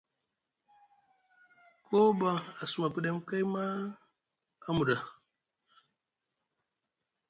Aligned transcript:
Koo 1.85 2.09
ɓa 2.19 2.31
a 2.61 2.63
suma 2.71 2.87
pɗem 2.93 3.17
kay 3.27 3.43
maa 3.53 3.73
a 4.67 4.69
muɗa. 4.77 4.95